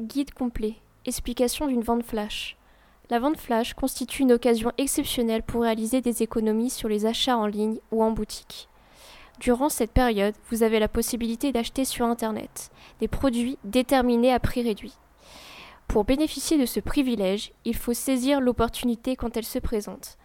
[0.00, 0.76] Guide complet.
[1.06, 2.56] Explication d'une vente flash.
[3.10, 7.46] La vente flash constitue une occasion exceptionnelle pour réaliser des économies sur les achats en
[7.46, 8.68] ligne ou en boutique.
[9.40, 14.62] Durant cette période, vous avez la possibilité d'acheter sur Internet des produits déterminés à prix
[14.62, 14.94] réduit.
[15.88, 20.16] Pour bénéficier de ce privilège, il faut saisir l'opportunité quand elle se présente.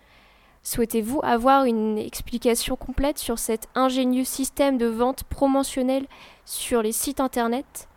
[0.62, 6.06] Souhaitez-vous avoir une explication complète sur cet ingénieux système de vente promotionnelle
[6.46, 7.88] sur les sites Internet?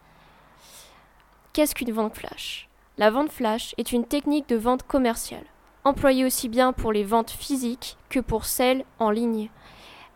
[1.56, 2.68] Qu'est-ce qu'une vente flash?
[2.98, 5.46] La vente flash est une technique de vente commerciale,
[5.84, 9.48] employée aussi bien pour les ventes physiques que pour celles en ligne.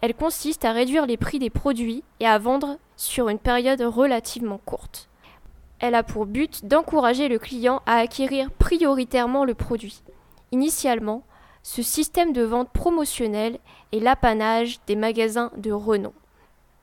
[0.03, 4.61] Elle consiste à réduire les prix des produits et à vendre sur une période relativement
[4.67, 5.09] courte.
[5.79, 10.03] Elle a pour but d'encourager le client à acquérir prioritairement le produit.
[10.53, 11.23] Initialement,
[11.63, 13.61] ce système de vente promotionnelle
[13.93, 16.13] est l'apanage des magasins de renom.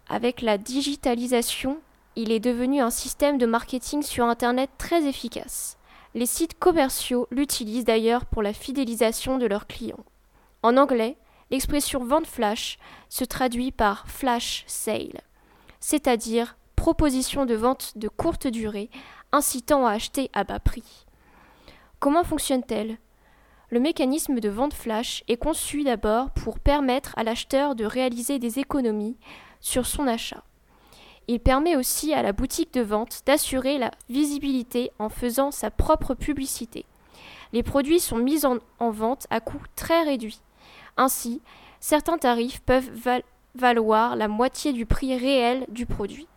[0.09, 1.77] Avec la digitalisation,
[2.17, 5.77] il est devenu un système de marketing sur Internet très efficace.
[6.15, 10.03] Les sites commerciaux l'utilisent d'ailleurs pour la fidélisation de leurs clients.
[10.63, 11.15] En anglais,
[11.51, 15.21] l'expression vente flash se traduit par flash sale,
[15.79, 18.89] c'est-à-dire proposition de vente de courte durée
[19.31, 21.05] incitant à acheter à bas prix.
[21.99, 22.97] Comment fonctionne-t-elle?
[23.69, 28.57] Le mécanisme de vente flash est conçu d'abord pour permettre à l'acheteur de réaliser des
[28.57, 29.17] économies
[29.59, 30.43] sur son achat.
[31.29, 36.13] Il permet aussi à la boutique de vente d'assurer la visibilité en faisant sa propre
[36.13, 36.85] publicité.
[37.51, 38.59] Les produits sont mis en,
[38.91, 40.39] vente à coût très réduit.
[40.95, 41.41] Ainsi,
[41.81, 42.89] certains tarifs peuvent
[43.55, 46.27] valoir la moitié du prix réel du produit.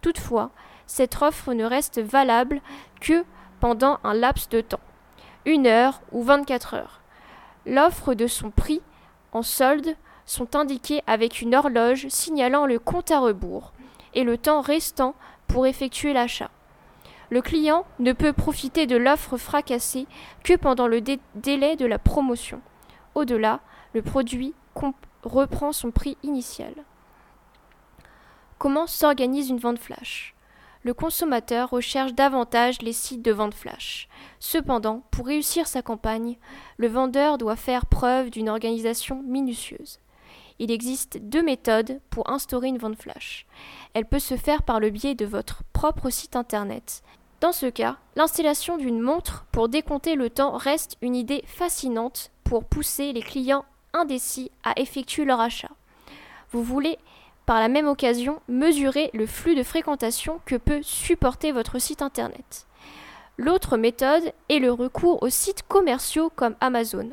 [0.00, 0.50] Toutefois,
[0.86, 2.62] cette offre ne reste valable
[3.00, 3.24] que
[3.60, 4.80] pendant un laps de temps,
[5.44, 7.00] une heure ou 24 heures.
[7.66, 8.80] L'offre de son prix
[9.32, 13.72] en solde sont indiquées avec une horloge signalant le compte à rebours
[14.14, 15.14] et le temps restant
[15.46, 16.50] pour effectuer l'achat.
[17.30, 20.06] Le client ne peut profiter de l'offre fracassée
[20.44, 21.02] que pendant le
[21.34, 22.62] délai de la promotion.
[23.14, 23.60] Au-delà,
[23.92, 24.54] le produit
[25.22, 26.72] reprend son prix initial.
[28.58, 30.34] Comment s'organise une vente flash?
[30.84, 34.08] Le consommateur recherche davantage les sites de vente flash.
[34.38, 36.38] Cependant, pour réussir sa campagne,
[36.76, 39.98] le vendeur doit faire preuve d'une organisation minutieuse.
[40.58, 43.46] Il existe deux méthodes pour instaurer une vente flash.
[43.94, 47.02] Elle peut se faire par le biais de votre propre site internet.
[47.40, 52.64] Dans ce cas, l'installation d'une montre pour décompter le temps reste une idée fascinante pour
[52.64, 55.70] pousser les clients indécis à effectuer leur achat.
[56.50, 56.98] Vous voulez
[57.46, 62.66] par la même occasion mesurer le flux de fréquentation que peut supporter votre site internet.
[63.38, 67.10] L'autre méthode est le recours aux sites commerciaux comme Amazon.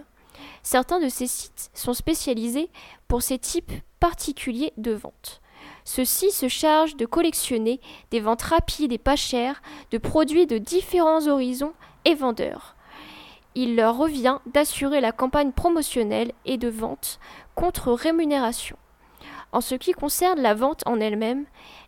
[0.63, 2.69] Certains de ces sites sont spécialisés
[3.07, 5.41] pour ces types particuliers de ventes.
[5.83, 7.79] Ceux-ci se chargent de collectionner
[8.11, 9.61] des ventes rapides et pas chères
[9.91, 11.73] de produits de différents horizons
[12.05, 12.75] et vendeurs.
[13.53, 17.19] Il leur revient d'assurer la campagne promotionnelle et de vente
[17.55, 18.77] contre rémunération.
[19.51, 21.45] En ce qui concerne la vente en elle-même,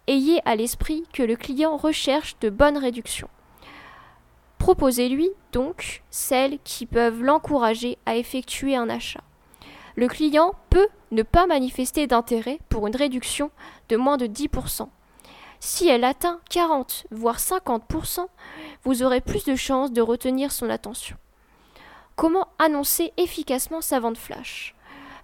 [0.07, 3.29] ayez à l'esprit que le client recherche de bonnes réductions.
[4.67, 9.23] Proposez-lui donc celles qui peuvent l'encourager à effectuer un achat.
[9.95, 13.49] Le client peut ne pas manifester d'intérêt pour une réduction
[13.87, 14.89] de moins de 10%.
[15.61, 18.27] Si elle atteint 40 voire 50%,
[18.83, 21.15] vous aurez plus de chances de retenir son attention.
[22.17, 24.75] Comment annoncer efficacement sa vente flash?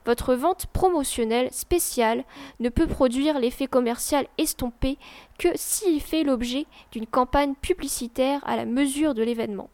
[0.05, 2.23] Votre vente promotionnelle spéciale
[2.59, 4.97] ne peut produire l'effet commercial estompé
[5.37, 9.69] que s'il fait l'objet d'une campagne publicitaire à la mesure de l'événement.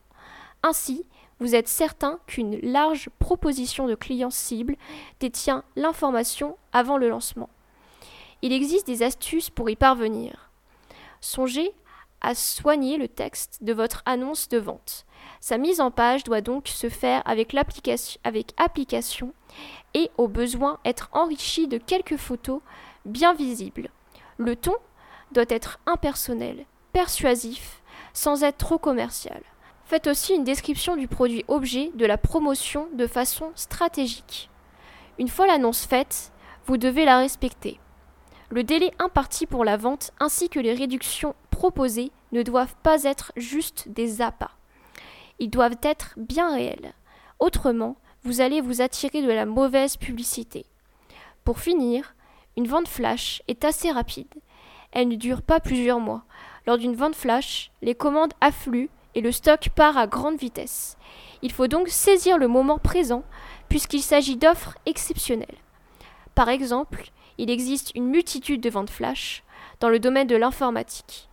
[0.64, 1.06] Ainsi,
[1.40, 4.76] vous êtes certain qu'une large proposition de clients cibles
[5.20, 7.50] détient l'information avant le lancement.
[8.42, 10.52] Il existe des astuces pour y parvenir.
[11.22, 11.74] Songez
[12.22, 15.06] à soigner le texte de votre annonce de vente.
[15.40, 17.56] Sa mise en page doit donc se faire avec,
[18.24, 19.34] avec application
[19.94, 22.62] et au besoin être enrichi de quelques photos
[23.06, 23.90] bien visibles.
[24.38, 24.76] Le ton
[25.32, 27.82] doit être impersonnel, persuasif,
[28.14, 29.42] sans être trop commercial.
[29.86, 34.50] Faites aussi une description du produit objet de la promotion de façon stratégique.
[35.18, 36.32] Une fois l'annonce faite,
[36.66, 37.80] vous devez la respecter.
[38.50, 43.34] Le délai imparti pour la vente ainsi que les réductions proposées ne doivent pas être
[43.36, 44.56] juste des appâts.
[45.40, 46.94] Ils doivent être bien réels.
[47.38, 50.66] Autrement, vous allez vous attirer de la mauvaise publicité.
[51.44, 52.16] Pour finir,
[52.56, 54.34] une vente flash est assez rapide.
[54.94, 56.24] Elle ne dure pas plusieurs mois.
[56.66, 60.98] Lors d'une vente flash, les commandes affluent et le stock part à grande vitesse.
[61.42, 63.24] Il faut donc saisir le moment présent
[63.68, 65.58] puisqu'il s'agit d'offres exceptionnelles.
[66.36, 69.44] Par exemple, il existe une multitude de ventes flash
[69.82, 71.29] dans le domaine de l'informatique.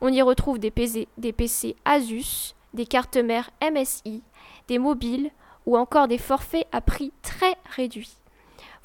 [0.00, 4.22] On y retrouve des PC, Asus, des cartes mères MSI,
[4.68, 5.30] des mobiles
[5.66, 8.16] ou encore des forfaits à prix très réduit.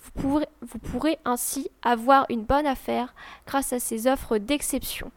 [0.04, 3.16] Vous pourrez, vous pourrez ainsi avoir une bonne affaire
[3.48, 5.12] grâce à ces offres d'exception.